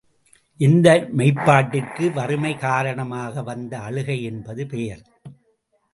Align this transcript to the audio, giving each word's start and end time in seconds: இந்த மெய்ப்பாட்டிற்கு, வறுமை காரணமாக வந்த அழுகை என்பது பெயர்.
இந்த 0.59 0.87
மெய்ப்பாட்டிற்கு, 1.17 2.05
வறுமை 2.11 2.53
காரணமாக 2.57 3.43
வந்த 3.43 3.73
அழுகை 3.79 4.23
என்பது 4.23 4.65
பெயர். 4.67 5.03